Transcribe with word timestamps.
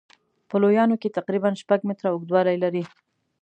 په 0.49 0.55
لویانو 0.61 0.95
کې 1.01 1.15
تقریبا 1.17 1.49
شپږ 1.61 1.79
متره 1.87 2.07
اوږدوالی 2.11 2.57
لري. 2.63 2.83